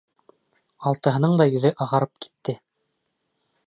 [0.93, 2.61] Алтыһының да йөҙө ағарып китте.